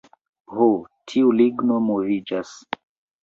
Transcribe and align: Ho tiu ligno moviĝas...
Ho 0.53 0.67
tiu 1.11 1.35
ligno 1.41 1.77
moviĝas... 1.91 2.55